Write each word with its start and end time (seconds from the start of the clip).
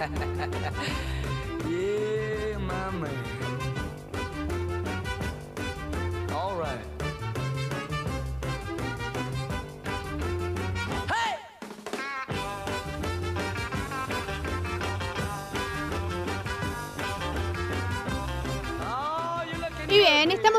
yeah, 1.68 2.56
my 2.56 2.90
man. 2.90 3.39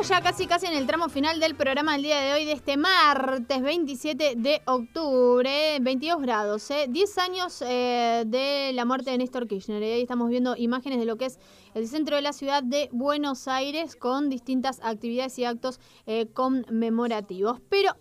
Ya 0.08 0.22
casi 0.22 0.48
casi 0.48 0.66
en 0.66 0.74
el 0.74 0.88
tramo 0.88 1.10
final 1.10 1.40
del 1.40 1.54
programa 1.54 1.94
del 1.94 2.02
día 2.02 2.20
de 2.20 2.34
hoy, 2.34 2.46
de 2.46 2.54
este 2.54 2.76
martes 2.76 3.62
27 3.62 4.34
de 4.36 4.62
octubre, 4.66 5.78
22 5.80 6.22
grados, 6.24 6.72
¿eh? 6.72 6.88
10 6.90 7.18
años 7.20 7.62
eh, 7.62 8.24
de 8.26 8.72
la 8.74 8.84
muerte 8.86 9.12
de 9.12 9.20
Néstor 9.20 9.48
Kirchner. 9.48 9.84
Y 9.84 9.86
ahí 9.86 10.02
estamos 10.02 10.30
viendo 10.30 10.56
imágenes 10.58 10.98
de 10.98 11.06
lo 11.06 11.18
que 11.18 11.26
es 11.26 11.40
el 11.76 11.88
centro 11.88 12.16
de 12.16 12.24
la 12.24 12.34
ciudad 12.34 12.64
de 12.64 12.90
Buenos 12.92 13.48
Aires 13.48 13.96
con 13.96 14.30
distintas 14.30 14.80
actividades 14.82 15.38
y 15.38 15.46
actos 15.46 15.80
eh, 16.08 16.26
conmemorativos. 16.34 17.60
Pero 17.70 17.92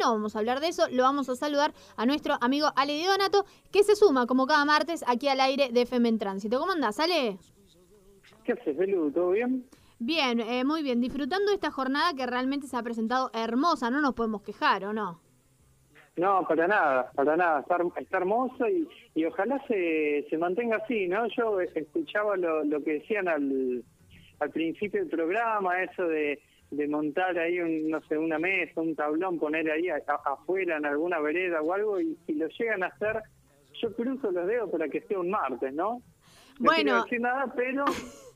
no 0.00 0.12
vamos 0.12 0.36
a 0.36 0.38
hablar 0.38 0.60
de 0.60 0.68
eso, 0.68 0.88
lo 0.90 1.02
vamos 1.02 1.28
a 1.28 1.36
saludar 1.36 1.74
a 1.96 2.06
nuestro 2.06 2.38
amigo 2.40 2.68
Ale 2.74 2.94
Di 2.94 3.04
Donato, 3.04 3.44
que 3.70 3.82
se 3.82 3.96
suma 3.96 4.26
como 4.26 4.46
cada 4.46 4.64
martes 4.64 5.04
aquí 5.06 5.28
al 5.28 5.40
aire 5.40 5.68
de 5.72 5.82
FM 5.82 6.08
en 6.08 6.18
Tránsito. 6.18 6.58
¿Cómo 6.58 6.72
andás, 6.72 6.98
Ale? 7.00 7.36
¿Qué 8.44 8.52
haces, 8.52 8.74
Belu? 8.78 9.10
¿Todo 9.12 9.32
bien? 9.32 9.66
Bien, 10.02 10.40
eh, 10.40 10.64
muy 10.64 10.82
bien. 10.82 11.00
Disfrutando 11.00 11.52
esta 11.52 11.70
jornada 11.70 12.14
que 12.14 12.26
realmente 12.26 12.66
se 12.66 12.76
ha 12.76 12.82
presentado 12.82 13.30
hermosa, 13.34 13.90
no 13.90 14.00
nos 14.00 14.14
podemos 14.14 14.42
quejar, 14.42 14.84
¿o 14.86 14.92
no? 14.94 15.20
No, 16.16 16.42
para 16.48 16.66
nada, 16.66 17.10
para 17.14 17.36
nada. 17.36 17.60
Está, 17.60 17.76
está 17.98 18.16
hermoso 18.16 18.66
y, 18.66 18.88
y 19.14 19.24
ojalá 19.26 19.62
se, 19.68 20.26
se 20.28 20.38
mantenga 20.38 20.78
así, 20.78 21.06
¿no? 21.06 21.26
Yo 21.36 21.60
escuchaba 21.60 22.36
lo, 22.38 22.64
lo 22.64 22.82
que 22.82 22.94
decían 22.94 23.28
al, 23.28 23.84
al 24.40 24.50
principio 24.50 25.00
del 25.00 25.10
programa, 25.10 25.82
eso 25.82 26.04
de, 26.08 26.40
de 26.70 26.88
montar 26.88 27.38
ahí, 27.38 27.60
un, 27.60 27.90
no 27.90 28.00
sé, 28.08 28.16
una 28.16 28.38
mesa, 28.38 28.80
un 28.80 28.96
tablón, 28.96 29.38
poner 29.38 29.70
ahí 29.70 29.88
afuera 30.24 30.78
en 30.78 30.86
alguna 30.86 31.20
vereda 31.20 31.60
o 31.60 31.74
algo, 31.74 32.00
y 32.00 32.16
si 32.26 32.34
lo 32.34 32.48
llegan 32.48 32.82
a 32.84 32.86
hacer, 32.86 33.22
yo 33.80 33.94
cruzo 33.94 34.30
los 34.30 34.46
dedos 34.46 34.70
para 34.70 34.88
que 34.88 35.02
sea 35.02 35.18
un 35.20 35.28
martes, 35.30 35.74
¿no? 35.74 35.92
No 35.92 36.02
Bueno. 36.58 36.82
quiero 36.82 37.02
decir 37.04 37.20
nada, 37.20 37.52
pero 37.54 37.84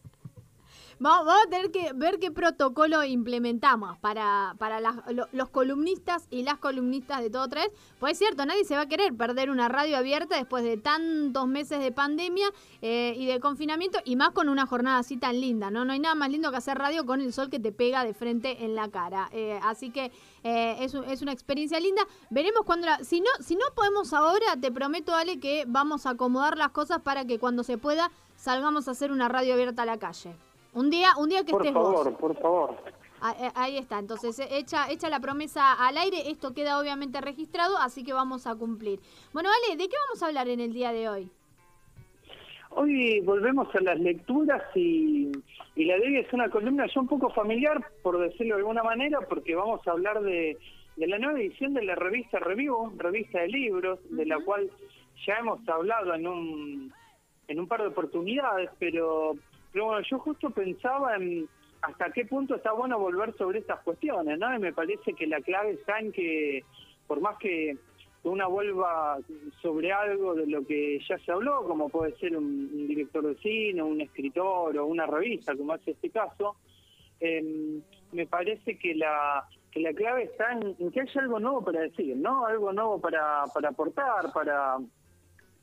Vamos, 1.04 1.34
a 1.34 1.50
tener 1.50 1.70
que 1.70 1.92
ver 1.92 2.18
qué 2.18 2.30
protocolo 2.30 3.04
implementamos 3.04 3.98
para, 3.98 4.54
para 4.58 4.80
las- 4.80 4.96
lo- 5.12 5.28
los 5.32 5.50
columnistas 5.50 6.26
y 6.30 6.44
las 6.44 6.56
columnistas 6.56 7.20
de 7.20 7.28
todo 7.28 7.46
tres. 7.46 7.68
Pues 8.00 8.12
es 8.12 8.18
cierto, 8.20 8.46
nadie 8.46 8.64
se 8.64 8.74
va 8.74 8.80
a 8.82 8.88
querer 8.88 9.12
perder 9.14 9.50
una 9.50 9.68
radio 9.68 9.98
abierta 9.98 10.34
después 10.36 10.64
de 10.64 10.78
tantos 10.78 11.46
meses 11.46 11.80
de 11.80 11.92
pandemia 11.92 12.46
eh, 12.80 13.12
y 13.18 13.26
de 13.26 13.38
confinamiento 13.38 13.98
y 14.06 14.16
más 14.16 14.30
con 14.30 14.48
una 14.48 14.64
jornada 14.64 14.96
así 14.96 15.18
tan 15.18 15.38
linda, 15.42 15.70
¿no? 15.70 15.84
No 15.84 15.92
hay 15.92 16.00
nada 16.00 16.14
más 16.14 16.30
lindo 16.30 16.50
que 16.50 16.56
hacer 16.56 16.78
radio 16.78 17.04
con 17.04 17.20
el 17.20 17.34
sol 17.34 17.50
que 17.50 17.60
te 17.60 17.70
pega 17.70 18.02
de 18.02 18.14
frente 18.14 18.64
en 18.64 18.74
la 18.74 18.88
cara. 18.88 19.28
Eh, 19.32 19.60
así 19.62 19.90
que 19.90 20.10
eh, 20.42 20.76
es, 20.80 20.94
es 20.94 21.20
una 21.20 21.32
experiencia 21.32 21.78
linda. 21.80 22.00
Veremos 22.30 22.62
cuando 22.64 22.86
la... 22.86 23.04
Si 23.04 23.20
no, 23.20 23.28
si 23.40 23.56
no 23.56 23.66
podemos 23.74 24.14
ahora, 24.14 24.56
te 24.58 24.72
prometo, 24.72 25.14
Ale, 25.14 25.38
que 25.38 25.64
vamos 25.66 26.06
a 26.06 26.10
acomodar 26.12 26.56
las 26.56 26.70
cosas 26.70 27.02
para 27.02 27.26
que 27.26 27.38
cuando 27.38 27.62
se 27.62 27.76
pueda 27.76 28.10
salgamos 28.36 28.88
a 28.88 28.92
hacer 28.92 29.12
una 29.12 29.28
radio 29.28 29.52
abierta 29.52 29.82
a 29.82 29.86
la 29.86 29.98
calle. 29.98 30.34
Un 30.74 30.90
día, 30.90 31.10
un 31.18 31.28
día 31.28 31.44
que 31.44 31.52
por 31.52 31.62
estés 31.62 31.72
favor, 31.72 32.10
vos. 32.10 32.18
por 32.20 32.36
favor. 32.40 32.76
Ah, 33.20 33.34
eh, 33.40 33.50
Ahí 33.54 33.78
está, 33.78 33.98
entonces 33.98 34.38
eh, 34.40 34.48
echa, 34.50 34.90
echa 34.90 35.08
la 35.08 35.20
promesa 35.20 35.72
al 35.72 35.96
aire, 35.96 36.30
esto 36.30 36.52
queda 36.52 36.78
obviamente 36.80 37.20
registrado, 37.20 37.78
así 37.78 38.04
que 38.04 38.12
vamos 38.12 38.46
a 38.46 38.54
cumplir. 38.56 39.00
Bueno, 39.32 39.48
Ale, 39.48 39.76
¿de 39.76 39.88
qué 39.88 39.96
vamos 40.08 40.22
a 40.22 40.26
hablar 40.26 40.48
en 40.48 40.60
el 40.60 40.72
día 40.72 40.92
de 40.92 41.08
hoy? 41.08 41.30
Hoy 42.70 43.20
volvemos 43.20 43.72
a 43.74 43.80
las 43.80 44.00
lecturas 44.00 44.62
y, 44.74 45.30
y 45.76 45.84
la 45.84 45.94
de 45.96 46.06
hoy 46.08 46.16
es 46.18 46.32
una 46.32 46.50
columna 46.50 46.86
ya 46.92 47.00
un 47.00 47.06
poco 47.06 47.30
familiar, 47.30 47.80
por 48.02 48.18
decirlo 48.18 48.56
de 48.56 48.60
alguna 48.62 48.82
manera, 48.82 49.20
porque 49.28 49.54
vamos 49.54 49.86
a 49.86 49.92
hablar 49.92 50.20
de, 50.22 50.58
de 50.96 51.06
la 51.06 51.18
nueva 51.18 51.38
edición 51.38 51.72
de 51.72 51.84
la 51.84 51.94
revista 51.94 52.40
Review, 52.40 52.92
revista 52.98 53.40
de 53.40 53.48
libros, 53.48 54.00
de 54.10 54.26
la 54.26 54.40
cual 54.40 54.68
ya 55.24 55.34
hemos 55.36 55.66
hablado 55.68 56.14
en 56.14 56.26
un, 56.26 56.92
en 57.46 57.60
un 57.60 57.68
par 57.68 57.80
de 57.82 57.88
oportunidades, 57.88 58.70
pero, 58.80 59.36
pero 59.74 59.86
bueno, 59.86 60.06
yo 60.08 60.20
justo 60.20 60.50
pensaba 60.50 61.16
en 61.16 61.48
hasta 61.82 62.10
qué 62.12 62.24
punto 62.24 62.54
está 62.54 62.70
bueno 62.70 62.96
volver 62.96 63.36
sobre 63.36 63.58
estas 63.58 63.80
cuestiones, 63.80 64.38
¿no? 64.38 64.54
Y 64.54 64.60
me 64.60 64.72
parece 64.72 65.14
que 65.14 65.26
la 65.26 65.40
clave 65.40 65.72
está 65.72 65.98
en 65.98 66.12
que, 66.12 66.64
por 67.08 67.20
más 67.20 67.36
que 67.38 67.76
una 68.22 68.46
vuelva 68.46 69.18
sobre 69.60 69.92
algo 69.92 70.36
de 70.36 70.46
lo 70.46 70.64
que 70.64 71.00
ya 71.08 71.18
se 71.18 71.32
habló, 71.32 71.64
como 71.64 71.88
puede 71.88 72.16
ser 72.18 72.36
un, 72.36 72.86
director 72.86 73.26
de 73.26 73.34
cine, 73.42 73.82
un 73.82 74.00
escritor 74.00 74.78
o 74.78 74.86
una 74.86 75.06
revista, 75.06 75.56
como 75.56 75.74
es 75.74 75.88
este 75.88 76.08
caso, 76.08 76.54
eh, 77.18 77.80
me 78.12 78.26
parece 78.28 78.78
que 78.78 78.94
la 78.94 79.44
que 79.72 79.80
la 79.80 79.92
clave 79.92 80.22
está 80.22 80.52
en, 80.52 80.92
que 80.92 81.00
haya 81.00 81.20
algo 81.20 81.40
nuevo 81.40 81.64
para 81.64 81.80
decir, 81.80 82.16
¿no? 82.16 82.46
Algo 82.46 82.72
nuevo 82.72 83.00
para, 83.00 83.42
para 83.52 83.70
aportar, 83.70 84.32
para, 84.32 84.78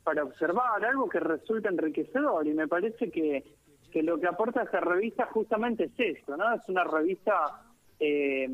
para 0.04 0.24
observar, 0.24 0.84
algo 0.84 1.08
que 1.08 1.18
resulte 1.18 1.68
enriquecedor. 1.68 2.46
Y 2.46 2.52
me 2.52 2.68
parece 2.68 3.10
que, 3.10 3.42
que 3.92 4.02
lo 4.02 4.18
que 4.18 4.26
aporta 4.26 4.62
esta 4.62 4.80
revista 4.80 5.26
justamente 5.26 5.84
es 5.84 6.16
esto, 6.18 6.36
¿no? 6.36 6.54
Es 6.54 6.66
una 6.68 6.84
revista 6.84 7.62
eh, 8.00 8.48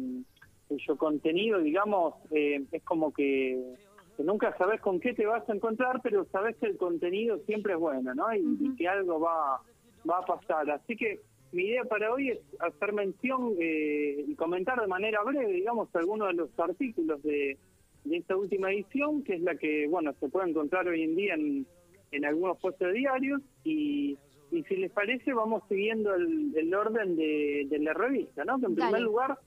cuyo 0.66 0.96
contenido, 0.96 1.60
digamos, 1.60 2.14
eh, 2.30 2.64
es 2.70 2.82
como 2.82 3.12
que, 3.12 3.74
que 4.16 4.24
nunca 4.24 4.56
sabes 4.58 4.80
con 4.80 5.00
qué 5.00 5.14
te 5.14 5.24
vas 5.24 5.48
a 5.48 5.54
encontrar, 5.54 6.00
pero 6.02 6.26
sabes 6.26 6.56
que 6.56 6.66
el 6.66 6.76
contenido 6.76 7.38
siempre 7.46 7.74
es 7.74 7.78
bueno, 7.78 8.14
¿no? 8.14 8.34
Y, 8.34 8.58
y 8.60 8.76
que 8.76 8.88
algo 8.88 9.20
va, 9.20 9.62
va 10.08 10.18
a 10.18 10.26
pasar. 10.26 10.70
Así 10.70 10.96
que 10.96 11.20
mi 11.52 11.64
idea 11.64 11.84
para 11.84 12.12
hoy 12.12 12.30
es 12.30 12.40
hacer 12.58 12.92
mención 12.92 13.54
eh, 13.60 14.24
y 14.26 14.34
comentar 14.34 14.80
de 14.80 14.86
manera 14.86 15.22
breve, 15.22 15.52
digamos, 15.52 15.88
algunos 15.94 16.28
de 16.28 16.34
los 16.34 16.58
artículos 16.58 17.22
de, 17.22 17.56
de 18.04 18.16
esta 18.16 18.36
última 18.36 18.72
edición, 18.72 19.22
que 19.22 19.34
es 19.34 19.40
la 19.40 19.54
que, 19.54 19.86
bueno, 19.88 20.12
se 20.20 20.28
puede 20.28 20.50
encontrar 20.50 20.86
hoy 20.88 21.02
en 21.02 21.16
día 21.16 21.34
en, 21.34 21.66
en 22.10 22.24
algunos 22.24 22.58
puestos 22.58 22.92
diarios 22.92 23.40
y, 23.64 24.18
y 24.50 24.62
si 24.64 24.76
les 24.76 24.90
parece 24.90 25.32
vamos 25.32 25.62
siguiendo 25.68 26.14
el, 26.14 26.52
el 26.56 26.74
orden 26.74 27.16
de, 27.16 27.66
de 27.68 27.78
la 27.78 27.92
revista, 27.92 28.44
¿no? 28.44 28.58
Que 28.58 28.66
en 28.66 28.74
Dale. 28.74 28.90
primer 28.92 29.02
lugar 29.02 29.38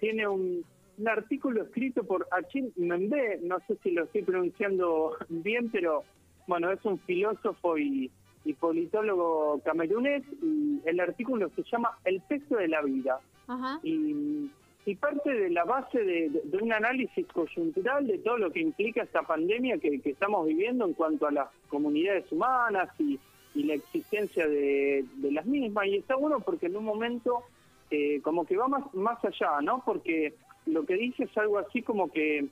tiene 0.00 0.28
un, 0.28 0.64
un 0.98 1.08
artículo 1.08 1.62
escrito 1.62 2.04
por 2.04 2.26
Achim 2.30 2.70
Membe, 2.76 3.40
no 3.42 3.58
sé 3.66 3.76
si 3.82 3.90
lo 3.90 4.04
estoy 4.04 4.22
pronunciando 4.22 5.16
bien, 5.28 5.70
pero 5.70 6.04
bueno, 6.46 6.70
es 6.70 6.84
un 6.84 6.98
filósofo 7.00 7.76
y, 7.76 8.10
y 8.44 8.52
politólogo 8.54 9.60
camerunés 9.64 10.22
y 10.42 10.80
el 10.84 11.00
artículo 11.00 11.50
se 11.56 11.62
llama 11.64 11.98
El 12.04 12.20
peso 12.22 12.56
de 12.56 12.68
la 12.68 12.82
vida 12.82 13.18
Ajá. 13.48 13.80
y, 13.82 14.50
y 14.84 14.94
parte 14.94 15.34
de 15.34 15.50
la 15.50 15.64
base 15.64 15.98
de, 15.98 16.30
un 16.62 16.72
análisis 16.72 17.26
coyuntural 17.28 18.06
de 18.06 18.18
todo 18.18 18.38
lo 18.38 18.52
que 18.52 18.60
implica 18.60 19.02
esta 19.02 19.22
pandemia 19.22 19.78
que, 19.78 20.00
que 20.00 20.10
estamos 20.10 20.46
viviendo 20.46 20.84
en 20.86 20.92
cuanto 20.92 21.26
a 21.26 21.32
las 21.32 21.48
comunidades 21.68 22.30
humanas 22.30 22.88
y, 23.00 23.18
y 23.56 23.64
la 23.64 23.74
existencia 23.74 24.46
de, 24.46 25.04
de 25.16 25.32
las 25.32 25.46
mismas. 25.46 25.86
Y 25.86 25.96
está 25.96 26.14
bueno 26.16 26.40
porque 26.40 26.66
en 26.66 26.76
un 26.76 26.84
momento 26.84 27.42
eh, 27.90 28.20
como 28.22 28.44
que 28.46 28.56
va 28.56 28.68
más, 28.68 28.94
más 28.94 29.18
allá, 29.24 29.60
¿no? 29.62 29.82
Porque 29.84 30.34
lo 30.66 30.84
que 30.84 30.94
dice 30.96 31.24
es 31.24 31.36
algo 31.38 31.58
así 31.58 31.82
como 31.82 32.10
que, 32.12 32.46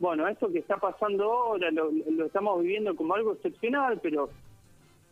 bueno, 0.00 0.26
esto 0.28 0.50
que 0.50 0.58
está 0.58 0.76
pasando 0.78 1.24
ahora 1.32 1.70
lo, 1.70 1.90
lo 2.10 2.26
estamos 2.26 2.60
viviendo 2.62 2.94
como 2.96 3.14
algo 3.14 3.32
excepcional, 3.34 4.00
pero 4.02 4.30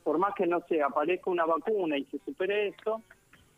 por 0.05 0.19
más 0.19 0.35
que 0.35 0.47
no 0.47 0.61
se 0.69 0.83
aparezca 0.83 1.31
una 1.31 1.45
vacuna 1.45 1.97
y 1.99 2.05
se 2.07 2.19
supere 2.21 2.69
esto, 2.69 3.03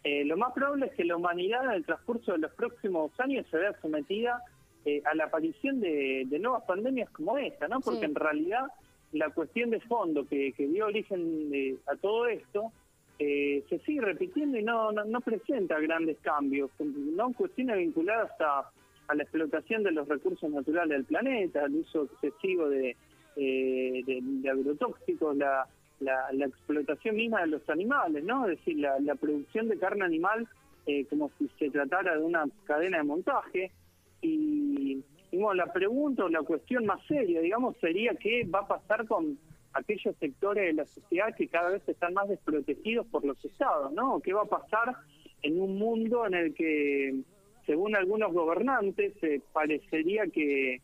eh, 0.04 0.24
lo 0.24 0.36
más 0.36 0.52
probable 0.52 0.86
es 0.86 0.92
que 0.92 1.04
la 1.04 1.16
humanidad 1.16 1.64
en 1.64 1.70
el 1.72 1.84
transcurso 1.84 2.32
de 2.32 2.38
los 2.38 2.52
próximos 2.52 3.10
años 3.18 3.46
se 3.50 3.58
vea 3.58 3.74
sometida 3.80 4.42
eh, 4.84 5.02
a 5.04 5.14
la 5.14 5.24
aparición 5.24 5.80
de, 5.80 6.24
de 6.26 6.38
nuevas 6.38 6.62
pandemias 6.64 7.10
como 7.10 7.36
esta, 7.38 7.68
¿no? 7.68 7.80
Porque 7.80 8.00
Sí. 8.00 8.04
en 8.06 8.14
realidad 8.14 8.66
la 9.12 9.30
cuestión 9.30 9.70
de 9.70 9.80
fondo 9.80 10.26
que, 10.26 10.52
que 10.52 10.66
dio 10.66 10.86
origen 10.86 11.50
eh, 11.52 11.76
a 11.86 11.96
todo 11.96 12.26
esto 12.26 12.72
eh, 13.18 13.64
se 13.68 13.78
sigue 13.80 14.00
repitiendo 14.00 14.58
y 14.58 14.62
no, 14.62 14.92
no, 14.92 15.04
no 15.04 15.20
presenta 15.20 15.80
grandes 15.80 16.18
cambios, 16.18 16.70
no 16.78 17.32
cuestiones 17.32 17.78
vinculadas 17.78 18.30
a, 18.40 18.70
a 19.08 19.14
la 19.14 19.22
explotación 19.22 19.82
de 19.82 19.92
los 19.92 20.06
recursos 20.06 20.48
naturales 20.50 20.98
del 20.98 21.04
planeta, 21.04 21.64
el 21.64 21.76
uso 21.76 22.04
excesivo 22.04 22.68
de, 22.68 22.96
eh, 23.36 24.02
de, 24.06 24.20
de 24.22 24.50
agrotóxicos, 24.50 25.36
la, 25.36 25.66
la, 26.00 26.32
la 26.32 26.46
explotación 26.46 27.16
misma 27.16 27.40
de 27.40 27.48
los 27.48 27.68
animales, 27.68 28.22
¿no? 28.22 28.46
Es 28.46 28.58
decir, 28.58 28.78
la, 28.78 29.00
la 29.00 29.16
producción 29.16 29.68
de 29.68 29.78
carne 29.78 30.04
animal 30.04 30.46
eh, 30.86 31.04
como 31.10 31.30
si 31.38 31.50
se 31.58 31.70
tratara 31.70 32.16
de 32.16 32.22
una 32.22 32.46
cadena 32.64 32.98
de 32.98 33.04
montaje. 33.04 33.70
Y, 34.22 35.02
bueno, 35.32 35.54
la 35.54 35.72
pregunta 35.72 36.24
o 36.24 36.28
la 36.28 36.42
cuestión 36.42 36.86
más 36.86 37.04
seria, 37.06 37.40
digamos, 37.40 37.76
sería 37.78 38.14
qué 38.14 38.44
va 38.44 38.60
a 38.60 38.68
pasar 38.68 39.06
con 39.06 39.38
aquellos 39.74 40.16
sectores 40.16 40.66
de 40.66 40.72
la 40.72 40.86
sociedad 40.86 41.34
que 41.36 41.48
cada 41.48 41.70
vez 41.70 41.86
están 41.86 42.14
más 42.14 42.28
desprotegidos 42.28 43.06
por 43.08 43.24
los 43.24 43.42
estados, 43.44 43.92
¿no? 43.92 44.20
¿Qué 44.20 44.32
va 44.32 44.42
a 44.42 44.46
pasar 44.46 44.96
en 45.42 45.60
un 45.60 45.78
mundo 45.78 46.26
en 46.26 46.34
el 46.34 46.54
que, 46.54 47.20
según 47.66 47.94
algunos 47.94 48.32
gobernantes, 48.32 49.12
eh, 49.22 49.40
parecería 49.52 50.26
que, 50.26 50.80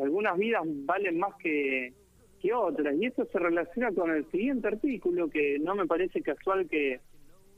algunas 0.00 0.38
vidas 0.38 0.62
valen 0.64 1.18
más 1.18 1.34
que, 1.42 1.92
que 2.40 2.52
otras. 2.52 2.94
Y 2.96 3.06
esto 3.06 3.26
se 3.32 3.38
relaciona 3.40 3.90
con 3.90 4.12
el 4.12 4.30
siguiente 4.30 4.68
artículo, 4.68 5.28
que 5.28 5.58
no 5.58 5.74
me 5.74 5.86
parece 5.86 6.22
casual 6.22 6.68
que, 6.68 7.00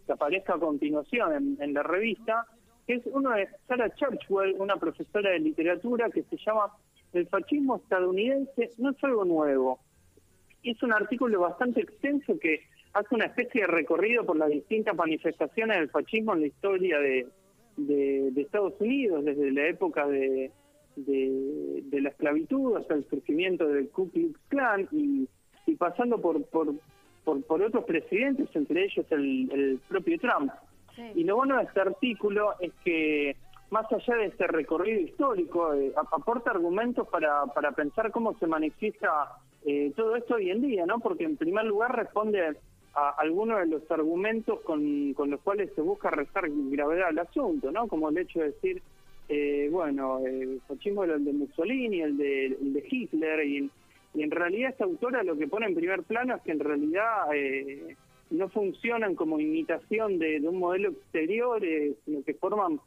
que 0.06 0.12
aparezca 0.12 0.54
a 0.54 0.58
continuación 0.58 1.34
en, 1.34 1.62
en 1.62 1.75
la 1.75 1.82
revista, 1.82 2.46
que 2.87 2.94
es 2.94 3.03
uno 3.06 3.31
de 3.31 3.49
Sarah 3.67 3.94
Churchwell, 3.94 4.56
una 4.59 4.77
profesora 4.77 5.31
de 5.31 5.41
literatura, 5.41 6.11
que 6.11 6.23
se 6.25 6.37
llama 6.37 6.73
El 7.12 7.27
fascismo 7.29 7.77
estadounidense 7.77 8.71
no 8.79 8.91
es 8.91 9.05
algo 9.05 9.25
nuevo. 9.25 9.81
Es 10.62 10.82
un 10.82 10.93
artículo 10.93 11.41
bastante 11.41 11.81
extenso 11.81 12.38
que 12.38 12.61
hace 12.93 13.15
una 13.15 13.27
especie 13.27 13.62
de 13.62 13.67
recorrido 13.67 14.25
por 14.25 14.37
las 14.37 14.50
distintas 14.50 14.94
manifestaciones 14.97 15.79
del 15.79 15.91
fascismo 15.91 16.35
en 16.35 16.41
la 16.41 16.47
historia 16.47 16.99
de, 16.99 17.27
de, 17.77 18.41
Estados 18.43 18.75
Unidos, 18.81 19.25
desde 19.25 19.53
la 19.53 19.69
época 19.69 20.06
de, 20.06 20.50
de, 20.97 21.82
de, 21.85 22.00
la 22.00 22.11
esclavitud 22.11 22.77
hasta 22.77 22.94
el 22.94 23.09
surgimiento 23.09 23.67
del 23.69 23.88
Ku 23.91 24.11
Klux 24.11 24.38
Klan 24.49 24.88
y, 24.93 25.29
y 25.67 25.77
pasando 25.77 26.21
por, 26.21 26.44
por, 26.47 26.75
por, 27.25 27.43
por, 27.44 27.62
otros 27.62 27.85
presidentes, 27.85 28.49
entre 28.55 28.85
ellos 28.85 29.06
el, 29.11 29.50
el 29.53 29.81
propio 29.88 30.19
Trump. 30.19 30.53
Y 31.14 31.25
lo 31.25 31.37
bueno 31.37 31.56
de 31.56 31.64
este 31.64 31.81
artículo 31.81 32.54
es 32.60 32.72
que 32.84 33.37
más 33.70 33.90
allá 33.92 34.16
de 34.16 34.26
este 34.26 34.46
recorrido 34.46 35.00
histórico, 35.00 35.75
eh, 35.75 35.92
aporta 35.96 36.50
argumentos 36.50 37.06
para, 37.08 37.46
para 37.46 37.72
pensar 37.72 38.10
cómo 38.10 38.37
se 38.38 38.46
manifiesta 38.46 39.37
eh, 39.64 39.92
todo 39.94 40.16
esto 40.16 40.34
hoy 40.34 40.50
en 40.50 40.62
día, 40.62 40.87
¿no? 40.87 40.98
Porque 40.98 41.25
en 41.25 41.37
primer 41.37 41.64
lugar 41.64 41.94
responde 41.94 42.56
a 42.94 43.08
algunos 43.19 43.60
de 43.60 43.66
los 43.66 43.90
argumentos 43.90 44.60
con, 44.62 45.14
con 45.14 45.31
los 45.31 45.40
cuales 45.40 45.70
se 45.75 45.81
busca 45.81 46.10
restar 46.10 46.44
gravedad 46.48 47.08
al 47.08 47.19
asunto, 47.19 47.70
¿no? 47.70 47.86
Como 47.86 48.08
el 48.08 48.19
hecho 48.19 48.40
de 48.40 48.46
decir, 48.46 48.82
eh, 49.28 49.69
bueno, 49.70 50.19
el 50.26 50.60
fascismo 50.66 51.04
era 51.04 51.14
el 51.14 51.25
de 51.25 51.32
Mussolini, 51.32 52.00
el 52.00 52.16
de, 52.16 52.46
el 52.46 52.72
de 52.72 52.84
Hitler, 52.90 53.46
y, 53.46 53.70
y, 54.14 54.22
en 54.22 54.31
realidad 54.31 54.70
esta 54.70 54.84
autora 54.84 55.22
lo 55.22 55.36
que 55.36 55.46
pone 55.46 55.66
en 55.66 55.75
primer 55.76 56.02
plano 56.02 56.34
es 56.34 56.43
que 56.43 56.50
en 56.50 56.58
realidad 56.58 57.32
eh, 57.32 57.96
no 58.31 58.49
funcionan 58.49 59.15
como 59.15 59.41
imitación 59.41 60.19
de, 60.19 60.41
un 60.49 60.59
modelo 60.59 60.91
exterior, 60.91 61.65
eh, 61.65 61.94
sino 62.05 62.23
que 62.23 62.35
forman, 62.35 62.81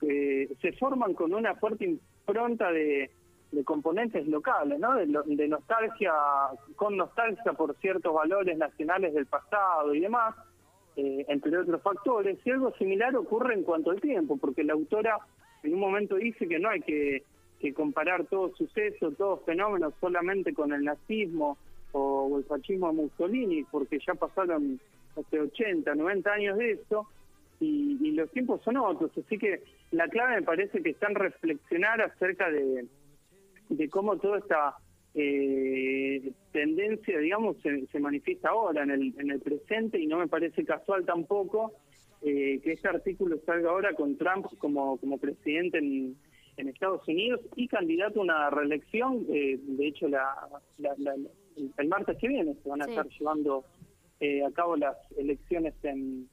se 0.00 0.72
forman 0.78 1.14
con 1.14 1.34
una 1.34 1.54
fuerte 1.56 1.84
impronta 1.84 2.70
de 2.72 3.10
componentes 3.64 4.26
locales, 4.26 4.78
¿no? 4.78 4.94
De, 4.94 5.06
de, 5.06 5.48
nostalgia, 5.48 6.12
con 6.76 6.96
nostalgia 6.96 7.52
por 7.52 7.76
ciertos 7.76 8.14
valores 8.14 8.56
nacionales 8.56 9.12
del 9.14 9.26
pasado 9.26 9.94
y 9.94 10.00
demás, 10.00 10.34
eh, 10.96 11.24
entre 11.28 11.56
otros 11.58 11.82
factores. 11.82 12.38
Y 12.44 12.50
algo 12.50 12.72
similar 12.76 13.14
ocurre 13.16 13.54
en 13.54 13.64
cuanto 13.64 13.90
al 13.90 14.00
tiempo, 14.00 14.36
porque 14.36 14.64
la 14.64 14.74
autora 14.74 15.18
en 15.62 15.74
un 15.74 15.80
momento 15.80 16.16
dice 16.16 16.46
que 16.46 16.58
no 16.58 16.70
hay 16.70 16.80
que, 16.80 17.24
que 17.58 17.74
comparar 17.74 18.24
todo 18.26 18.54
suceso, 18.54 19.12
todos 19.12 19.44
fenómenos 19.44 19.94
solamente 20.00 20.54
con 20.54 20.72
el 20.72 20.84
nazismo 20.84 21.58
o, 21.92 22.28
o 22.30 22.38
el 22.38 22.44
fascismo 22.44 22.88
de 22.88 22.94
Mussolini, 22.94 23.64
porque 23.64 23.98
ya 24.06 24.14
pasaron 24.14 24.80
hace 25.16 25.40
80, 25.40 25.94
90 25.94 26.32
años 26.32 26.58
de 26.58 26.72
eso. 26.72 27.08
Y, 27.60 27.98
y 28.00 28.12
los 28.12 28.30
tiempos 28.30 28.62
son 28.62 28.78
otros, 28.78 29.10
así 29.18 29.36
que 29.36 29.62
la 29.90 30.08
clave 30.08 30.36
me 30.36 30.42
parece 30.42 30.82
que 30.82 30.90
está 30.90 31.08
en 31.08 31.14
reflexionar 31.16 32.00
acerca 32.00 32.50
de, 32.50 32.86
de 33.68 33.88
cómo 33.90 34.16
toda 34.16 34.38
esta 34.38 34.76
eh, 35.14 36.32
tendencia, 36.52 37.18
digamos, 37.18 37.56
se, 37.62 37.86
se, 37.86 37.98
manifiesta 37.98 38.50
ahora 38.50 38.84
en 38.84 38.90
el, 38.90 39.14
en 39.18 39.30
el 39.30 39.40
presente 39.40 39.98
y 39.98 40.06
no 40.06 40.18
me 40.18 40.28
parece 40.28 40.64
casual 40.64 41.04
tampoco 41.04 41.72
eh, 42.22 42.60
que 42.62 42.72
este 42.72 42.88
artículo 42.88 43.38
salga 43.44 43.70
ahora 43.70 43.94
con 43.94 44.16
Trump 44.16 44.46
como, 44.58 44.98
como 44.98 45.18
presidente 45.18 45.78
en, 45.78 46.16
en 46.56 46.68
Estados 46.68 47.06
Unidos 47.08 47.40
y 47.56 47.66
candidato 47.66 48.20
a 48.20 48.22
una 48.22 48.50
reelección. 48.50 49.26
Eh, 49.30 49.58
de 49.60 49.86
hecho, 49.86 50.06
la, 50.08 50.32
la, 50.78 50.94
la, 50.98 51.14
el 51.76 51.88
martes 51.88 52.16
que 52.18 52.28
viene 52.28 52.54
se 52.62 52.68
van 52.68 52.82
a 52.82 52.84
sí. 52.84 52.90
estar 52.90 53.08
llevando 53.08 53.64
eh, 54.20 54.44
a 54.44 54.50
cabo 54.52 54.76
las 54.76 54.96
elecciones 55.16 55.74
en, 55.82 56.28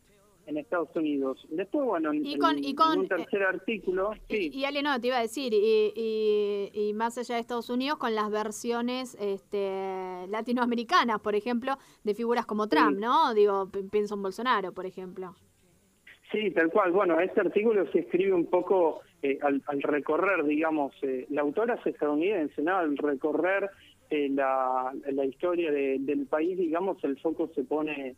en 0.46 0.58
Estados 0.58 0.90
Unidos. 0.96 1.46
Después, 1.50 1.86
bueno, 1.86 2.12
en, 2.12 2.26
y 2.26 2.38
con, 2.38 2.58
y 2.58 2.76
con, 2.76 2.94
en 2.94 3.00
un 3.00 3.08
tercer 3.08 3.42
eh, 3.42 3.46
artículo... 3.46 4.12
Sí. 4.30 4.50
Y, 4.54 4.60
y, 4.60 4.66
Ale, 4.66 4.82
no, 4.82 5.00
te 5.00 5.08
iba 5.08 5.18
a 5.18 5.22
decir, 5.22 5.54
y, 5.54 5.94
y, 5.96 6.72
y, 6.74 6.94
más 6.94 7.18
allá 7.18 7.36
de 7.36 7.42
Estados 7.42 7.70
Unidos, 7.70 7.98
con 7.98 8.16
las 8.16 8.30
versiones 8.30 9.16
este, 9.20 10.28
latinoamericanas, 10.30 11.20
por 11.20 11.36
ejemplo, 11.36 11.78
de 12.04 12.14
figuras 12.14 12.46
como 12.46 12.68
Trump, 12.68 12.96
sí. 12.96 13.02
¿no? 13.02 13.34
Digo, 13.34 13.70
pienso 13.92 14.16
en 14.16 14.22
Bolsonaro, 14.22 14.74
por 14.74 14.86
ejemplo. 14.86 15.36
Sí, 16.32 16.52
tal 16.52 16.70
cual. 16.70 16.92
Bueno, 16.92 17.20
este 17.20 17.40
artículo 17.40 17.90
se 17.92 18.00
escribe 18.00 18.34
un 18.34 18.48
poco 18.48 19.02
eh, 19.22 19.40
al, 19.42 19.64
al, 19.68 19.82
recorrer, 19.82 20.44
digamos, 20.44 20.94
eh, 21.02 21.26
la 21.30 21.42
autora 21.42 21.76
es 21.76 21.86
estadounidense, 21.88 22.62
¿no? 22.62 22.76
Al 22.76 22.98
recorrer 22.98 23.70
eh, 24.10 24.30
la, 24.30 24.94
la 25.12 25.26
historia 25.26 25.72
de, 25.72 25.98
del 26.00 26.26
país, 26.26 26.58
digamos, 26.58 27.04
el 27.04 27.18
foco 27.20 27.50
se 27.56 27.64
pone 27.64 28.16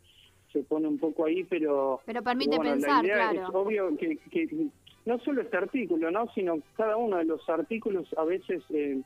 se 0.51 0.63
pone 0.63 0.87
un 0.87 0.97
poco 0.97 1.25
ahí, 1.25 1.43
pero... 1.43 2.01
Pero 2.07 2.23
permite 2.23 2.57
bueno, 2.57 2.71
pensar, 2.71 3.05
claro. 3.05 3.39
Es 3.39 3.49
obvio 3.53 3.95
que, 3.97 4.17
que, 4.31 4.49
no 5.05 5.19
solo 5.19 5.43
este 5.43 5.57
artículo, 5.57 6.09
¿no? 6.09 6.27
sino 6.33 6.57
cada 6.75 6.97
uno 6.97 7.17
de 7.17 7.25
los 7.25 7.47
artículos 7.49 8.07
a 8.17 8.23
veces... 8.23 8.63
Eh, 8.71 8.99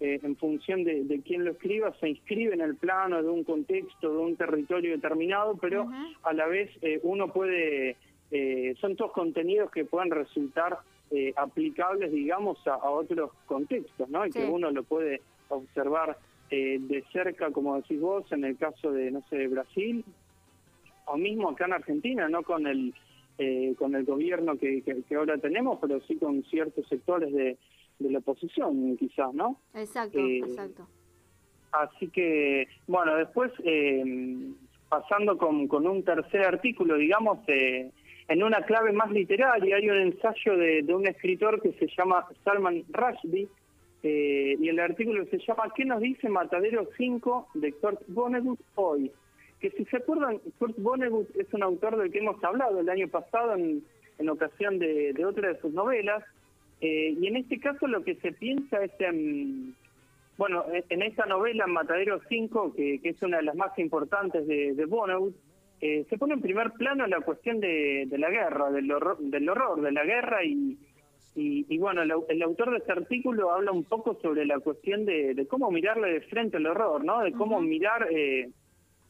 eh, 0.00 0.18
en 0.22 0.34
función 0.36 0.82
de, 0.82 1.04
de 1.04 1.20
quién 1.20 1.44
lo 1.44 1.50
escriba, 1.50 1.92
se 2.00 2.08
inscribe 2.08 2.54
en 2.54 2.62
el 2.62 2.74
plano 2.74 3.22
de 3.22 3.28
un 3.28 3.44
contexto, 3.44 4.10
de 4.10 4.16
un 4.16 4.34
territorio 4.34 4.92
determinado, 4.92 5.58
pero 5.60 5.82
uh 5.82 5.90
-huh. 5.90 6.16
a 6.22 6.32
la 6.32 6.46
vez 6.46 6.70
eh, 6.80 7.00
uno 7.02 7.28
puede, 7.28 7.96
eh, 8.30 8.74
son 8.80 8.96
todos 8.96 9.12
contenidos 9.12 9.70
que 9.70 9.84
puedan 9.84 10.10
resultar 10.10 10.78
eh, 11.10 11.34
aplicables, 11.36 12.10
digamos, 12.12 12.66
a, 12.66 12.74
a, 12.76 12.88
otros 12.90 13.30
contextos, 13.44 14.08
¿no? 14.08 14.24
Y 14.24 14.32
sí. 14.32 14.38
que 14.38 14.46
uno 14.46 14.70
lo 14.70 14.84
puede 14.84 15.20
observar 15.50 16.16
eh, 16.50 16.78
de 16.80 17.04
cerca, 17.12 17.50
como 17.50 17.76
decís 17.76 18.00
vos, 18.00 18.30
en 18.32 18.44
el 18.44 18.56
caso 18.56 18.92
de, 18.92 19.10
no 19.10 19.22
sé, 19.30 19.46
Brasil, 19.48 20.04
o 21.06 21.16
mismo 21.16 21.50
acá 21.50 21.66
en 21.66 21.72
Argentina, 21.74 22.28
no 22.28 22.42
con 22.42 22.66
el 22.66 22.94
eh, 23.38 23.74
con 23.78 23.94
el 23.94 24.04
gobierno 24.04 24.58
que, 24.58 24.82
que, 24.82 25.02
que, 25.02 25.14
ahora 25.14 25.38
tenemos, 25.38 25.78
pero 25.80 26.00
sí 26.02 26.16
con 26.16 26.42
ciertos 26.44 26.86
sectores 26.88 27.32
de, 27.32 27.56
de 27.98 28.10
la 28.10 28.18
oposición, 28.18 28.96
quizás, 28.98 29.32
¿no? 29.32 29.56
Exacto, 29.74 30.18
eh, 30.18 30.38
exacto. 30.38 30.86
Así 31.72 32.08
que, 32.08 32.68
bueno, 32.86 33.14
después, 33.16 33.52
eh, 33.64 34.52
pasando 34.88 35.38
con, 35.38 35.68
con, 35.68 35.86
un 35.86 36.02
tercer 36.02 36.44
artículo, 36.44 36.96
digamos, 36.96 37.38
eh, 37.48 37.90
en 38.28 38.42
una 38.42 38.62
clave 38.62 38.92
más 38.92 39.10
literaria, 39.10 39.76
hay 39.76 39.88
un 39.88 39.96
ensayo 39.96 40.56
de, 40.56 40.82
de 40.82 40.94
un 40.94 41.06
escritor 41.06 41.62
que 41.62 41.72
se 41.72 41.86
llama 41.96 42.26
Salman 42.44 42.84
Rushdie, 42.90 43.48
eh, 44.02 44.56
y 44.58 44.68
el 44.68 44.80
artículo 44.80 45.24
se 45.26 45.38
llama 45.38 45.72
¿Qué 45.74 45.84
nos 45.84 46.00
dice 46.00 46.28
Matadero 46.28 46.88
5 46.96 47.48
de 47.54 47.72
Kurt 47.72 48.02
Vonnegut 48.08 48.60
hoy? 48.76 49.10
que 49.60 49.70
si 49.72 49.84
se 49.84 49.98
acuerdan, 49.98 50.38
Kurt 50.58 50.76
Vonnegut 50.78 51.36
es 51.36 51.52
un 51.52 51.62
autor 51.62 51.98
del 51.98 52.10
que 52.10 52.18
hemos 52.18 52.42
hablado 52.42 52.80
el 52.80 52.88
año 52.88 53.08
pasado 53.08 53.54
en, 53.54 53.84
en 54.18 54.28
ocasión 54.28 54.78
de, 54.78 55.12
de, 55.12 55.24
otra 55.24 55.48
de 55.48 55.60
sus 55.60 55.72
novelas, 55.72 56.24
eh, 56.80 57.14
y 57.20 57.26
en 57.26 57.36
este 57.36 57.60
caso 57.60 57.86
lo 57.86 58.02
que 58.02 58.14
se 58.16 58.32
piensa 58.32 58.82
es 58.82 58.92
en, 59.00 59.74
bueno, 60.38 60.64
en 60.88 61.02
esta 61.02 61.26
novela, 61.26 61.66
Matadero 61.66 62.20
5, 62.26 62.74
que, 62.74 63.00
que, 63.02 63.10
es 63.10 63.22
una 63.22 63.36
de 63.36 63.42
las 63.42 63.54
más 63.54 63.78
importantes 63.78 64.46
de, 64.46 64.72
de 64.72 64.84
Vonnegut, 64.86 65.36
eh, 65.82 66.06
se 66.08 66.16
pone 66.16 66.34
en 66.34 66.40
primer 66.40 66.72
plano 66.72 67.06
la 67.06 67.20
cuestión 67.20 67.60
de, 67.60 68.06
de 68.06 68.18
la 68.18 68.30
guerra, 68.30 68.70
del 68.70 68.90
horror, 68.90 69.18
del 69.18 69.48
horror 69.48 69.80
de 69.82 69.92
la 69.92 70.04
guerra 70.04 70.42
y, 70.42 70.78
y, 71.34 71.64
y, 71.68 71.78
bueno, 71.78 72.02
el, 72.02 72.12
el, 72.28 72.42
autor 72.42 72.72
de 72.72 72.78
este 72.78 72.92
artículo 72.92 73.52
habla 73.52 73.70
un 73.70 73.84
poco 73.84 74.18
sobre 74.20 74.44
la 74.44 74.58
cuestión 74.58 75.04
de, 75.04 75.34
de 75.34 75.46
cómo 75.46 75.70
mirarle 75.70 76.12
de 76.12 76.20
frente 76.22 76.56
al 76.56 76.66
horror, 76.66 77.04
¿no? 77.04 77.20
De 77.20 77.32
cómo 77.32 77.58
uh 77.58 77.60
-huh. 77.60 77.68
mirar 77.68 78.08
eh, 78.10 78.50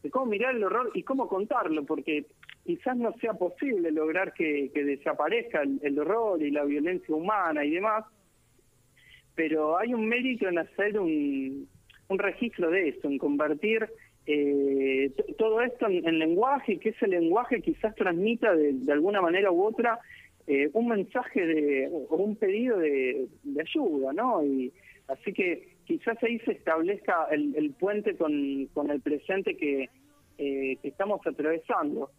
de 0.03 0.11
cómo 0.11 0.27
mirar 0.27 0.55
el 0.55 0.65
horror 0.65 0.91
y 0.95 1.03
cómo 1.03 1.29
contarlo, 1.29 1.85
porque 1.85 2.25
quizás 2.65 2.97
no 2.97 3.13
sea 3.21 3.35
posible 3.35 3.91
lograr 3.91 4.33
que, 4.33 4.71
que 4.73 4.85
desaparezca 4.85 5.63
el, 5.63 5.79
el, 5.83 5.99
horror 5.99 6.43
y 6.43 6.51
la 6.51 6.65
violencia 6.65 7.15
humana 7.15 7.65
y 7.65 7.71
demás, 7.71 8.05
pero 9.35 9.79
hay 9.79 9.95
un 9.95 10.07
mérito 10.07 10.49
en 10.49 10.59
hacer 10.59 10.99
un, 10.99 11.69
un 12.09 12.19
registro 12.19 12.71
de 12.71 12.89
eso, 12.89 13.09
en 13.09 13.19
convertir 13.19 13.89
eh, 14.27 15.11
todo 15.39 15.61
esto 15.63 15.87
en, 15.87 16.07
en, 16.07 16.19
lenguaje, 16.19 16.79
que 16.79 16.91
ese 16.91 17.07
lenguaje 17.07 17.61
quizás 17.63 17.95
transmita 17.95 18.55
de, 18.55 18.73
de 18.75 18.93
alguna 18.93 19.21
manera 19.21 19.51
u 19.51 19.65
otra 19.65 19.99
eh, 20.51 20.69
un 20.73 20.89
mensaje 20.89 21.47
de, 21.47 21.89
o 22.09 22.17
un 22.17 22.35
pedido 22.35 22.77
de, 22.79 23.29
de 23.45 23.61
ayuda, 23.61 24.13
¿no? 24.13 24.45
Y 24.45 24.73
así 25.07 25.33
que 25.33 25.77
quizás 25.85 26.21
ahí 26.25 26.41
se 26.41 26.51
establezca 26.51 27.29
el, 27.31 27.55
el 27.55 27.71
puente 27.71 28.17
con, 28.17 28.67
con, 28.75 28.91
el 28.91 29.01
presente 29.01 29.57
que, 29.57 29.89
eh, 30.39 30.77
que, 30.83 30.89
estamos 30.89 31.25
atravesando. 31.25 32.11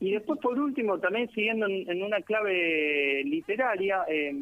Y 0.00 0.12
después, 0.12 0.38
por 0.40 0.60
último, 0.60 0.98
también 0.98 1.30
siguiendo 1.30 1.64
en, 1.64 1.90
en 1.90 2.02
una 2.02 2.20
clave 2.20 3.22
literaria, 3.24 4.04
eh, 4.06 4.34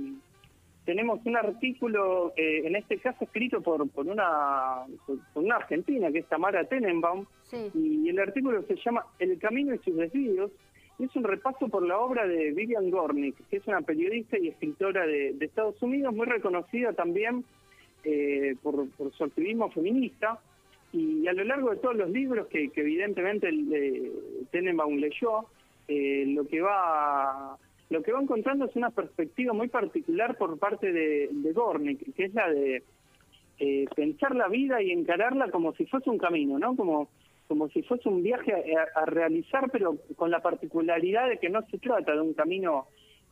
tenemos 0.85 1.21
un 1.25 1.37
artículo, 1.37 2.33
eh, 2.37 2.62
en 2.65 2.75
este 2.75 2.99
caso 2.99 3.23
escrito 3.23 3.61
por, 3.61 3.88
por, 3.91 4.09
una, 4.09 4.87
por 5.07 5.45
una 5.45 5.55
argentina, 5.55 6.11
que 6.11 6.19
es 6.19 6.26
Tamara 6.26 6.65
Tenenbaum, 6.65 7.26
sí. 7.45 7.71
y 7.75 8.09
el 8.09 8.19
artículo 8.19 8.61
se 8.62 8.75
llama 8.75 9.07
El 9.21 9.38
camino 9.38 9.73
y 9.73 9.79
sus 9.79 9.97
desvíos, 9.97 10.50
es 11.05 11.15
un 11.15 11.25
repaso 11.25 11.69
por 11.69 11.87
la 11.87 11.99
obra 11.99 12.26
de 12.26 12.53
Vivian 12.53 12.91
Gornick, 12.91 13.37
que 13.49 13.59
es 13.59 13.67
una 13.67 13.83
periodista 13.83 14.38
y 14.38 14.49
escritora 14.49 15.07
de, 15.07 15.37
Estados 15.41 15.81
Unidos, 15.83 16.15
muy 16.15 16.26
reconocida 16.26 16.93
también 16.93 17.45
eh, 18.05 18.57
por, 18.62 18.88
por, 18.91 19.12
su 19.12 19.25
activismo 19.25 19.71
feminista. 19.71 20.38
y 20.93 21.26
a 21.26 21.33
lo 21.33 21.45
largo 21.45 21.71
de 21.71 21.76
todos 21.76 21.97
los 21.97 22.11
libros 22.11 22.47
que, 22.49 22.71
que 22.71 22.81
evidentemente 22.81 23.49
eh, 23.49 24.12
Tenenbaum 24.50 24.97
leyó, 24.97 25.47
eh, 25.88 26.25
lo 26.29 26.47
que 26.47 26.61
va 26.61 27.59
lo 27.88 28.03
que 28.03 28.12
va 28.12 28.21
encontrando 28.21 28.65
es 28.65 28.75
una 28.75 28.91
perspectiva 28.91 29.53
muy 29.53 29.69
particular 29.69 30.37
por 30.37 30.59
parte 30.59 30.93
de, 30.93 31.29
de 31.31 31.53
Gornick, 31.53 32.15
que 32.15 32.25
es 32.25 32.35
la 32.35 32.50
de 32.50 32.83
eh, 33.59 33.87
pensar 33.95 34.35
la 34.35 34.49
vida 34.49 34.83
y 34.83 34.91
encararla 34.91 35.50
como 35.50 35.73
si 35.75 35.87
fuese 35.87 36.11
un 36.11 36.19
camino, 36.19 36.59
¿no? 36.59 36.76
Como 36.76 37.09
como 37.49 37.69
si 37.69 37.83
fuese 37.83 38.09
un 38.09 38.23
viaje 38.23 38.53
a, 38.53 39.00
a 39.00 39.07
realizar, 39.07 39.71
pero 39.71 39.97
con 40.17 40.31
la 40.31 40.41
particularidad 40.41 41.29
de 41.29 41.38
que 41.38 41.49
no 41.49 41.62
se 41.71 41.79
trata 41.79 42.12
de 42.12 42.21
un 42.21 42.35
camino 42.35 42.87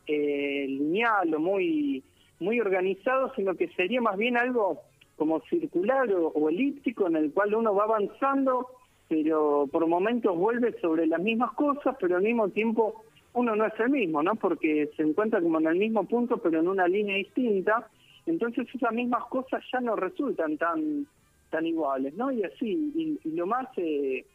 eh, 0.07 0.65
lineal 0.67 1.33
o 1.33 1.39
muy 1.39 2.03
muy 2.39 2.59
organizado, 2.59 3.33
sino 3.35 3.55
que 3.55 3.69
sería 3.69 4.01
más 4.01 4.17
bien 4.17 4.37
algo 4.37 4.81
como 5.15 5.39
circular 5.41 6.11
o, 6.11 6.49
elíptico 6.49 7.07
en 7.07 7.15
el 7.15 7.31
cual 7.31 7.55
uno 7.55 7.73
va 7.73 7.85
avanzando, 7.85 8.67
pero 9.07 9.67
por 9.71 9.87
momentos 9.87 10.37
vuelve 10.37 10.77
sobre 10.81 11.07
las 11.07 11.21
mismas 11.21 11.53
cosas, 11.53 11.95
pero 11.99 12.17
al 12.17 12.23
mismo 12.23 12.49
tiempo 12.49 13.03
uno 13.33 13.55
no 13.55 13.65
es 13.65 13.73
el 13.79 13.89
mismo, 13.89 14.21
¿no? 14.21 14.35
Porque 14.35 14.89
se 14.95 15.03
encuentra 15.03 15.41
como 15.41 15.59
en 15.59 15.67
el 15.67 15.77
mismo 15.77 16.03
punto, 16.05 16.37
pero 16.37 16.59
en 16.59 16.67
una 16.67 16.87
línea 16.87 17.15
distinta. 17.15 17.89
Entonces 18.25 18.67
esas 18.73 18.91
mismas 18.91 19.25
cosas 19.25 19.63
ya 19.71 19.79
no 19.79 19.95
resultan 19.95 20.57
tan 20.57 21.07
tan 21.55 21.65
iguales, 21.65 22.13
¿no? 22.15 22.33
Y 22.33 22.43
así, 22.43 22.91
y, 23.23 23.29
lo 23.29 23.47
más 23.47 23.65
eh, 23.77 24.25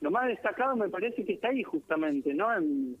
lo 0.00 0.10
más 0.10 0.26
destacado 0.26 0.74
me 0.74 0.88
parece 0.88 1.22
que 1.22 1.34
está 1.34 1.48
ahí 1.48 1.62
justamente, 1.62 2.32
¿no? 2.32 2.50
En, 2.56 2.96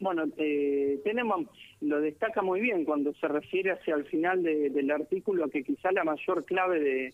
bueno, 0.00 0.24
eh, 0.38 0.98
tenemos, 1.04 1.46
lo 1.82 2.00
destaca 2.00 2.40
muy 2.40 2.60
bien 2.62 2.86
cuando 2.86 3.12
se 3.12 3.28
refiere 3.28 3.72
hacia 3.72 3.96
el 3.96 4.04
final 4.06 4.42
del 4.42 4.90
artículo 4.90 5.50
que 5.50 5.62
quizá 5.62 5.92
la 5.92 6.04
mayor 6.04 6.46
clave 6.46 7.12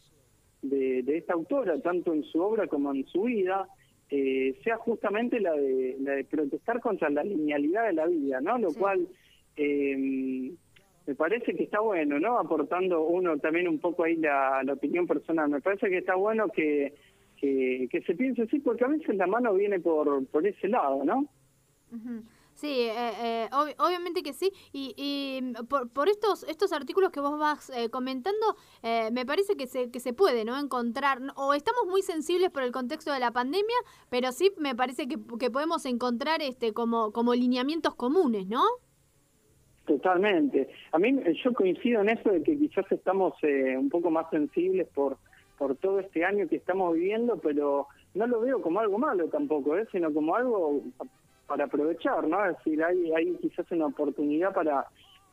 de, 0.62 1.02
de, 1.02 1.16
esta 1.16 1.32
autora, 1.32 1.80
tanto 1.80 2.12
en 2.14 2.22
su 2.22 2.40
obra 2.40 2.68
como 2.68 2.94
en 2.94 3.04
su 3.06 3.22
vida, 3.22 3.66
eh, 4.08 4.54
sea 4.62 4.76
justamente 4.76 5.40
la 5.40 5.52
de, 5.52 5.96
la 6.00 6.12
de 6.12 6.24
protestar 6.24 6.80
contra 6.80 7.10
la 7.10 7.24
linealidad 7.24 7.86
de 7.86 7.92
la 7.94 8.06
vida, 8.06 8.40
¿no? 8.40 8.56
Lo 8.56 8.72
cual 8.72 9.08
eh, 9.56 10.52
me 11.06 11.14
parece 11.14 11.54
que 11.54 11.64
está 11.64 11.80
bueno, 11.80 12.18
¿no? 12.20 12.38
Aportando 12.38 13.02
uno 13.02 13.38
también 13.38 13.68
un 13.68 13.78
poco 13.78 14.04
ahí 14.04 14.16
la, 14.16 14.62
opinión 14.72 15.06
personal. 15.06 15.50
Me 15.50 15.60
parece 15.60 15.88
que 15.88 15.98
está 15.98 16.14
bueno 16.14 16.48
que, 16.48 16.94
que, 17.36 18.02
se 18.06 18.14
piense 18.14 18.42
así, 18.42 18.60
porque 18.60 18.84
a 18.84 18.88
veces 18.88 19.16
la 19.16 19.26
mano 19.26 19.52
viene 19.54 19.80
por, 19.80 20.26
por 20.26 20.46
ese 20.46 20.68
lado, 20.68 21.04
¿no? 21.04 21.28
Sí, 22.54 22.68
eh, 22.68 23.12
eh, 23.22 23.48
obviamente 23.78 24.22
que 24.22 24.32
sí. 24.32 24.52
Y, 24.72 24.94
y 24.96 25.64
por, 25.64 25.90
por, 25.90 26.08
estos 26.08 26.44
estos 26.44 26.72
artículos 26.72 27.10
que 27.10 27.20
vos 27.20 27.38
vas 27.38 27.70
eh, 27.70 27.90
comentando, 27.90 28.56
eh, 28.82 29.10
me 29.12 29.26
parece 29.26 29.56
que 29.56 29.66
se, 29.66 29.90
que 29.90 29.98
se 29.98 30.12
puede 30.12 30.44
no 30.44 30.58
encontrar, 30.58 31.20
o 31.34 31.54
estamos 31.54 31.86
muy 31.88 32.02
sensibles 32.02 32.50
por 32.50 32.62
el 32.62 32.70
contexto 32.70 33.12
de 33.12 33.18
la 33.18 33.32
pandemia, 33.32 33.76
pero 34.10 34.30
sí 34.30 34.52
me 34.58 34.76
parece 34.76 35.08
que, 35.08 35.18
que 35.40 35.50
podemos 35.50 35.84
encontrar 35.86 36.42
este 36.42 36.72
como, 36.72 37.12
como 37.12 37.34
lineamientos 37.34 37.94
comunes, 37.96 38.46
¿no? 38.46 38.62
Totalmente. 39.86 40.68
A 40.92 40.98
mí 40.98 41.18
yo 41.42 41.52
coincido 41.52 42.02
en 42.02 42.10
eso 42.10 42.30
de 42.30 42.42
que 42.42 42.56
quizás 42.56 42.90
estamos 42.90 43.34
un 43.42 43.88
poco 43.90 44.10
más 44.10 44.30
sensibles 44.30 44.86
por, 44.94 45.16
por 45.58 45.74
todo 45.76 45.98
este 45.98 46.24
año 46.24 46.48
que 46.48 46.56
estamos 46.56 46.94
viviendo, 46.94 47.38
pero 47.38 47.88
no 48.14 48.26
lo 48.26 48.40
veo 48.40 48.62
como 48.62 48.80
algo 48.80 48.98
malo 48.98 49.28
tampoco, 49.28 49.76
¿eh? 49.76 49.86
sino 49.90 50.12
como 50.12 50.36
algo 50.36 50.82
para 51.46 51.64
aprovechar, 51.64 52.26
¿no? 52.28 52.44
Es 52.46 52.56
decir, 52.58 52.82
hay, 52.82 53.12
hay 53.12 53.34
quizás 53.36 53.70
una 53.72 53.86
oportunidad 53.86 54.54
para 54.54 54.86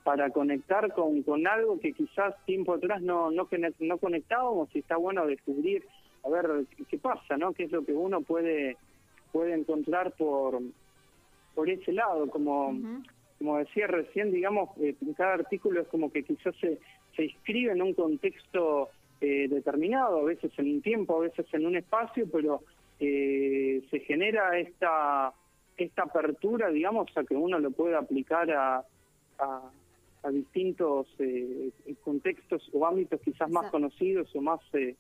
para 0.04 0.30
conectar 0.32 0.92
con, 0.94 1.22
con 1.24 1.46
algo 1.46 1.80
que 1.80 1.94
quizás 1.94 2.34
tiempo 2.46 2.74
atrás 2.74 3.02
no, 3.02 3.30
no, 3.32 3.48
no 3.80 3.98
conectábamos 3.98 4.74
y 4.74 4.80
está 4.80 4.98
bueno 4.98 5.28
descubrir, 5.28 5.86
a 6.24 6.30
ver 6.30 6.66
qué 6.90 6.98
pasa, 6.98 7.38
¿no? 7.38 7.54
Qué 7.54 7.66
es 7.66 7.72
lo 7.72 7.84
que 7.84 7.94
uno 7.94 8.22
puede 8.22 8.78
puede 9.32 9.54
encontrar 9.54 10.14
por 10.14 10.60
por 11.54 11.70
ese 11.70 11.92
lado, 11.92 12.28
como 12.30 12.74
como 13.40 13.58
decía 13.58 13.88
recién, 13.88 14.32
digamos, 14.32 14.70
eh, 14.82 14.96
cada 15.18 15.34
artículo 15.34 15.82
es 15.82 15.88
como 15.88 16.12
que 16.12 16.24
quizás 16.24 16.56
se, 16.58 16.78
se 17.16 17.24
inscribe 17.24 17.72
en 17.72 17.82
un 17.82 17.94
contexto 17.94 18.90
eh, 19.22 19.48
determinado, 19.50 20.20
a 20.20 20.24
veces 20.24 20.52
en 20.58 20.70
un 20.70 20.82
tiempo, 20.82 21.18
a 21.18 21.22
veces 21.22 21.46
en 21.54 21.66
un 21.66 21.76
espacio, 21.78 22.28
pero 22.32 22.62
eh, 23.00 23.82
se 23.90 24.00
genera 24.02 24.60
esta 24.60 25.34
esta 25.78 26.04
apertura, 26.04 26.70
digamos, 26.70 27.08
a 27.16 27.24
que 27.24 27.36
uno 27.36 27.58
lo 27.58 27.72
pueda 27.72 28.00
aplicar 28.00 28.52
a, 28.52 28.84
a, 29.40 30.32
distintos 30.32 31.08
eh, 31.20 31.72
contextos 32.04 32.70
o 32.74 32.86
ámbitos 32.86 33.22
quizás 33.22 33.50
más 33.50 33.72
conocidos 33.72 34.36
o 34.36 34.42
más 34.42 34.60
eh, 34.74 34.96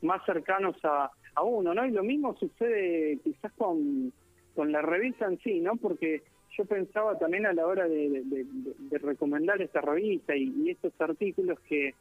más 0.00 0.24
cercanos 0.24 0.76
a, 0.84 1.10
a 1.34 1.42
uno, 1.42 1.74
¿no? 1.74 1.84
Y 1.86 1.90
lo 1.90 2.02
mismo 2.02 2.34
sucede 2.36 3.18
quizás 3.22 3.52
con, 3.52 4.12
con 4.54 4.72
la 4.72 4.80
revista 4.80 5.26
en 5.26 5.38
sí, 5.40 5.60
¿no? 5.60 5.76
Porque 5.76 6.22
yo 6.56 6.64
pensaba 6.64 7.18
también 7.18 7.46
a 7.46 7.52
la 7.52 7.66
hora 7.66 7.88
de, 7.88 8.22
de, 8.24 8.98
recomendar 8.98 9.60
esta 9.60 9.80
revista 9.80 10.36
y, 10.36 10.70
estos 10.70 10.92
artículos 11.00 11.58
que 11.60 11.94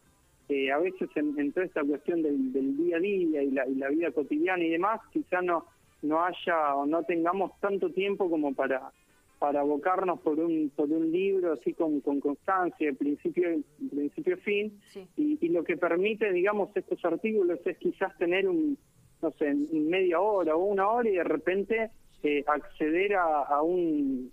a 0.72 0.78
veces 0.78 1.10
en, 1.16 1.52
toda 1.52 1.66
esta 1.66 1.84
cuestión 1.84 2.22
del, 2.22 2.54
del 2.54 2.78
día 2.78 2.98
a 2.98 3.00
día 3.00 3.42
y 3.42 3.52
la, 3.52 3.68
y 3.68 3.76
la 3.76 3.90
vida 3.90 4.12
cotidiana 4.12 4.64
y 4.64 4.70
demás, 4.70 5.02
quizás 5.12 5.44
no 5.44 5.66
no 6.04 6.24
haya 6.24 6.76
o 6.76 6.86
no 6.86 7.04
tengamos 7.04 7.60
tanto 7.60 7.90
tiempo 7.90 8.30
como 8.30 8.54
para 8.54 8.92
para 9.40 9.60
abocarnos 9.60 10.20
por 10.22 10.40
un 10.40 10.72
por 10.76 10.90
un 10.90 11.12
libro 11.12 11.54
así 11.54 11.74
con, 11.74 12.00
con 12.02 12.20
constancia 12.20 12.88
de 12.88 12.94
principio 12.94 13.50
principio 13.90 14.38
fin. 14.38 14.80
Y, 15.18 15.50
lo 15.50 15.64
que 15.64 15.78
permite 15.78 16.32
digamos 16.32 16.70
estos 16.76 17.04
artículos 17.04 17.60
es 17.66 17.78
quizás 17.78 18.16
tener 18.18 18.48
un 18.48 18.78
no 19.22 19.32
sé 19.32 19.54
media 19.54 20.20
hora 20.20 20.56
o 20.56 20.64
una 20.64 20.88
hora 20.88 21.10
y 21.10 21.14
de 21.14 21.24
repente 21.24 21.90
eh, 22.24 22.44
acceder 22.48 23.16
a, 23.16 23.44
a, 23.44 23.62
un 23.62 24.32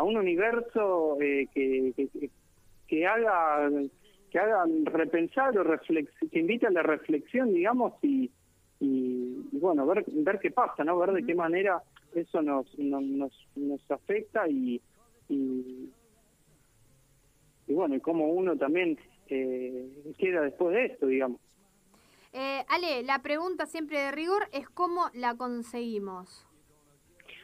a 0.00 0.02
un 0.02 0.16
universo 0.16 1.20
eh, 1.20 1.46
que, 1.52 1.92
que, 1.94 2.30
que 2.88 3.06
haga 3.06 3.70
que 4.30 4.38
haga 4.38 4.64
repensar 4.84 5.58
o 5.58 5.62
reflex 5.62 6.10
que 6.32 6.38
invite 6.38 6.66
a 6.66 6.70
la 6.70 6.82
reflexión 6.82 7.52
digamos 7.52 7.92
y 8.02 8.30
y, 8.80 9.36
bueno, 9.52 9.86
ver, 9.86 10.04
ver 10.08 10.40
qué 10.40 10.50
pasa, 10.50 10.82
¿no? 10.84 10.98
Ver 10.98 11.12
de 11.12 11.24
qué 11.24 11.34
manera 11.34 11.82
eso 12.14 12.40
nos, 12.40 12.66
nos, 12.78 13.32
nos 13.54 13.90
afecta 13.90 14.48
y, 14.48 14.80
y, 15.28 15.90
bueno, 17.68 17.94
y 17.94 18.00
cómo 18.00 18.28
uno 18.28 18.56
también 18.56 18.98
eh, 19.28 20.14
queda 20.16 20.40
después 20.40 20.74
de 20.74 20.86
esto, 20.86 21.06
digamos. 21.06 21.40
Eh, 22.32 22.64
Ale, 22.68 23.02
la 23.02 23.20
pregunta 23.20 23.66
siempre 23.66 23.98
de 23.98 24.12
rigor 24.12 24.48
es 24.52 24.66
cómo 24.70 25.10
la 25.12 25.36
conseguimos. 25.36 26.46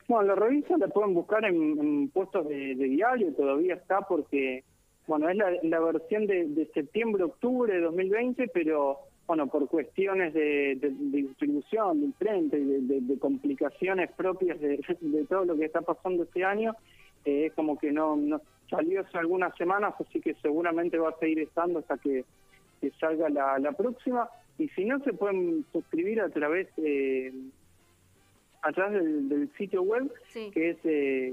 Bueno, 0.09 0.29
la 0.29 0.35
revista 0.37 0.77
la 0.79 0.89
pueden 0.89 1.15
buscar 1.15 1.45
en, 1.45 2.09
puestos 2.11 2.49
de, 2.49 2.75
diario, 2.75 3.33
todavía 3.35 3.75
está 3.75 4.03
porque, 4.03 4.63
bueno, 5.07 5.29
es 5.29 5.37
la, 5.37 5.51
la 5.63 5.81
versión 5.81 6.27
de, 6.27 6.47
de 6.47 6.67
septiembre-octubre 6.67 7.73
de 7.73 7.81
2020, 7.81 8.49
pero 8.49 9.01
bueno, 9.27 9.49
por 9.49 9.69
cuestiones 9.69 10.33
de, 10.35 10.79
distribución, 10.81 12.01
de 12.01 12.07
imprenta 12.07 12.57
y 12.57 12.65
de, 12.65 13.19
complicaciones 13.19 14.11
propias 14.13 14.61
de, 14.61 14.79
todo 15.29 15.45
lo 15.45 15.57
que 15.57 15.65
está 15.65 15.81
pasando 15.81 16.23
este 16.23 16.45
año, 16.45 16.75
eh, 17.25 17.47
es 17.47 17.53
como 17.55 17.77
que 17.77 17.91
no, 17.91 18.17
salió 18.71 19.01
hace 19.01 19.19
algunas 19.19 19.55
semanas, 19.57 19.95
así 19.99 20.21
que 20.21 20.35
seguramente 20.35 20.99
va 20.99 21.11
a 21.11 21.19
seguir 21.19 21.41
estando 21.41 21.81
hasta 21.81 21.99
que, 21.99 22.25
salga 23.01 23.29
la, 23.29 23.73
próxima. 23.73 24.29
Y 24.59 24.69
si 24.69 24.85
no, 24.85 25.01
se 25.01 25.13
pueden 25.13 25.65
suscribir 25.73 26.21
a 26.21 26.29
través 26.29 26.69
eh, 26.77 27.33
a 28.67 28.73
través 28.73 29.03
del, 29.29 29.49
sitio 29.57 29.83
web, 29.83 30.11
que 30.33 30.71
es 30.71 30.77
eh, 30.85 31.33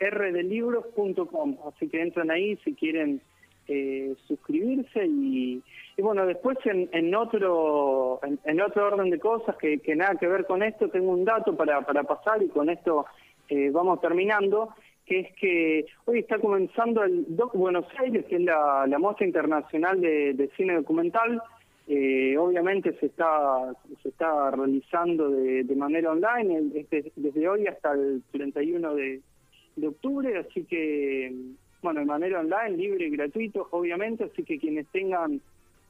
rdelibros.com. 0.00 1.56
Así 1.68 1.88
que 1.88 2.02
entran 2.02 2.30
ahí 2.30 2.56
si 2.64 2.74
quieren 2.74 3.20
eh, 3.68 4.14
suscribirse 4.26 5.06
y, 5.06 5.62
bueno 5.96 6.26
después 6.26 6.58
en, 6.64 6.88
en 6.92 7.14
otro 7.14 8.20
en, 8.22 8.60
otro 8.60 8.86
orden 8.88 9.08
de 9.08 9.18
cosas 9.18 9.56
que, 9.56 9.78
que, 9.78 9.94
nada 9.94 10.16
que 10.16 10.26
ver 10.26 10.44
con 10.44 10.62
esto 10.62 10.88
tengo 10.88 11.12
un 11.12 11.24
dato 11.24 11.56
para, 11.56 11.80
para 11.80 12.02
pasar 12.02 12.42
y 12.42 12.48
con 12.48 12.68
esto 12.68 13.06
eh, 13.48 13.70
vamos 13.70 14.00
terminando 14.02 14.74
que 15.06 15.20
es 15.20 15.32
que 15.36 15.86
hoy 16.04 16.18
está 16.18 16.38
comenzando 16.38 17.04
el 17.04 17.24
Doc 17.36 17.54
Buenos 17.54 17.86
Aires 17.98 18.26
que 18.26 18.36
es 18.36 18.42
la, 18.42 18.86
la 18.86 18.98
muestra 18.98 19.24
internacional 19.24 19.98
de, 20.00 20.50
cine 20.56 20.74
documental 20.74 21.40
eh, 21.86 22.36
obviamente 22.38 22.98
se 22.98 23.06
está 23.06 23.74
se 24.02 24.08
está 24.08 24.50
realizando 24.50 25.30
de, 25.30 25.64
de 25.64 25.76
manera 25.76 26.12
online 26.12 26.62
desde, 26.72 27.12
desde 27.14 27.48
hoy 27.48 27.66
hasta 27.66 27.92
el 27.92 28.22
31 28.32 28.94
de, 28.94 29.20
de 29.76 29.88
octubre 29.88 30.38
así 30.38 30.64
que 30.64 31.54
bueno, 31.84 32.00
de 32.00 32.06
manera 32.06 32.40
online, 32.40 32.78
libre 32.78 33.06
y 33.06 33.10
gratuito, 33.10 33.68
obviamente, 33.70 34.24
así 34.24 34.42
que 34.42 34.58
quienes 34.58 34.86
tengan 34.88 35.42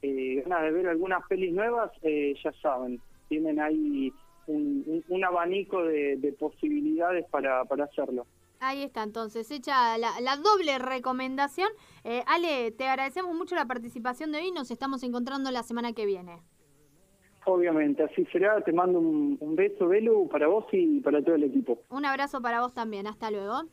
eh, 0.03 0.43
ganas 0.45 0.65
de 0.65 0.73
ver 0.73 0.89
algunas 0.89 1.25
pelis 1.29 1.53
nuevas, 1.53 1.93
eh, 2.03 2.35
ya 2.43 2.53
saben, 2.61 3.01
tienen 3.29 3.61
ahí 3.61 4.13
un, 4.49 5.25
abanico 5.25 5.85
de, 5.85 6.35
posibilidades 6.37 7.25
para, 7.31 7.65
para 7.65 7.85
hacerlo. 7.85 8.27
Ahí 8.67 8.83
está, 8.83 9.03
entonces, 9.03 9.51
hecha 9.51 9.99
la, 9.99 10.21
la 10.21 10.37
doble 10.39 10.79
recomendación. 10.79 11.69
Eh, 12.03 12.23
Ale, 12.27 12.71
te 12.71 12.89
agradecemos 12.89 13.35
mucho 13.35 13.55
la 13.55 13.67
participación 13.67 14.33
de 14.33 14.39
hoy, 14.39 14.53
nos 14.53 14.71
estamos 14.71 15.03
encontrando 15.03 15.51
la 15.51 15.63
semana 15.63 15.93
que 15.93 16.07
viene. 16.07 16.43
Obviamente, 17.45 18.03
así 18.03 18.25
será. 18.33 18.63
Te 18.63 18.73
mando 18.73 18.99
un, 18.99 19.37
un 19.39 19.55
beso, 19.55 19.87
Belu, 19.87 20.29
para 20.31 20.47
vos 20.47 20.65
y 20.73 21.01
para 21.01 21.23
todo 21.23 21.35
el 21.35 21.45
equipo. 21.45 21.79
Un 21.91 22.07
abrazo 22.07 22.41
para 22.41 22.63
vos 22.63 22.73
también, 22.73 23.07
hasta 23.07 23.31
luego. 23.31 23.65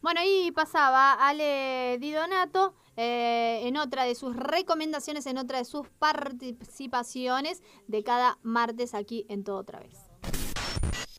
Bueno, 0.00 0.20
ahí 0.20 0.50
pasaba 0.50 1.12
Ale 1.12 1.98
Di 2.00 2.10
Donato 2.10 2.74
eh, 2.96 3.60
en 3.64 3.76
otra 3.76 4.04
de 4.04 4.14
sus 4.14 4.34
recomendaciones, 4.34 5.26
en 5.26 5.36
otra 5.36 5.58
de 5.58 5.66
sus 5.66 5.88
participaciones 5.98 7.62
de 7.86 8.02
cada 8.02 8.38
martes 8.42 8.94
aquí 8.94 9.26
en 9.28 9.44
Todo 9.44 9.58
Otra 9.58 9.80
Vez. 9.80 10.10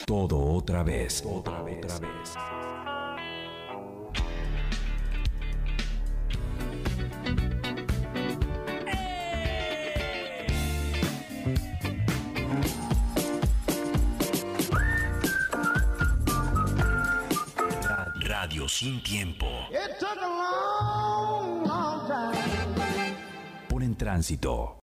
Todo 0.05 0.38
otra 0.38 0.84
vez. 0.84 1.24
Otra 1.25 1.62
vez. 1.62 1.77
Otra 1.77 2.00
vez. 2.00 2.34
Sin 18.74 19.03
tiempo. 19.03 19.46
Por 23.70 23.84
en 23.84 23.96
tránsito. 23.96 24.77